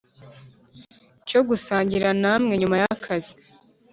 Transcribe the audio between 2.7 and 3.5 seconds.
yakazi